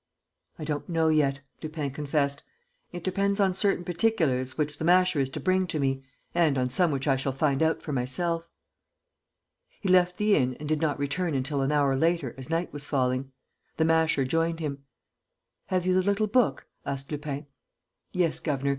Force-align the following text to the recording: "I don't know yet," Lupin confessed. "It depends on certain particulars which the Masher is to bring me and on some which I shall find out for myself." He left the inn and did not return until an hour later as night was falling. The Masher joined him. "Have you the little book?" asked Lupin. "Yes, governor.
"I 0.57 0.63
don't 0.63 0.89
know 0.89 1.09
yet," 1.09 1.41
Lupin 1.61 1.91
confessed. 1.91 2.41
"It 2.91 3.03
depends 3.03 3.39
on 3.39 3.53
certain 3.53 3.83
particulars 3.85 4.57
which 4.57 4.79
the 4.79 4.83
Masher 4.83 5.19
is 5.19 5.29
to 5.29 5.39
bring 5.39 5.69
me 5.75 6.01
and 6.33 6.57
on 6.57 6.71
some 6.71 6.89
which 6.89 7.07
I 7.07 7.15
shall 7.15 7.31
find 7.31 7.61
out 7.61 7.83
for 7.83 7.93
myself." 7.93 8.47
He 9.79 9.87
left 9.89 10.17
the 10.17 10.33
inn 10.35 10.57
and 10.59 10.67
did 10.67 10.81
not 10.81 10.97
return 10.97 11.35
until 11.35 11.61
an 11.61 11.71
hour 11.71 11.95
later 11.95 12.33
as 12.35 12.49
night 12.49 12.73
was 12.73 12.87
falling. 12.87 13.31
The 13.77 13.85
Masher 13.85 14.25
joined 14.25 14.59
him. 14.59 14.85
"Have 15.67 15.85
you 15.85 15.93
the 15.93 16.01
little 16.01 16.25
book?" 16.25 16.65
asked 16.83 17.11
Lupin. 17.11 17.45
"Yes, 18.11 18.39
governor. 18.39 18.69